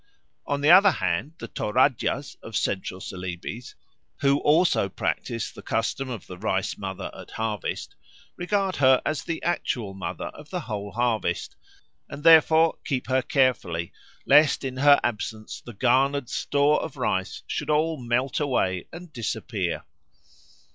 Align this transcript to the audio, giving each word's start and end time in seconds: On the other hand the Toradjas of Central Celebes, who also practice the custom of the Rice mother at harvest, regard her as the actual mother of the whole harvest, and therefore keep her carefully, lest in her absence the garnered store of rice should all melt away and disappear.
On 0.47 0.61
the 0.61 0.71
other 0.71 0.89
hand 0.89 1.33
the 1.37 1.47
Toradjas 1.47 2.35
of 2.41 2.55
Central 2.55 2.99
Celebes, 2.99 3.75
who 4.21 4.39
also 4.39 4.89
practice 4.89 5.51
the 5.51 5.61
custom 5.61 6.09
of 6.09 6.25
the 6.25 6.39
Rice 6.39 6.75
mother 6.75 7.11
at 7.13 7.29
harvest, 7.29 7.95
regard 8.35 8.77
her 8.77 9.03
as 9.05 9.21
the 9.23 9.43
actual 9.43 9.93
mother 9.93 10.29
of 10.29 10.49
the 10.49 10.61
whole 10.61 10.93
harvest, 10.93 11.55
and 12.09 12.23
therefore 12.23 12.79
keep 12.83 13.09
her 13.09 13.21
carefully, 13.21 13.93
lest 14.25 14.63
in 14.63 14.77
her 14.77 14.99
absence 15.03 15.61
the 15.63 15.71
garnered 15.73 16.29
store 16.29 16.81
of 16.81 16.97
rice 16.97 17.43
should 17.45 17.69
all 17.69 17.95
melt 18.01 18.39
away 18.39 18.87
and 18.91 19.13
disappear. 19.13 19.83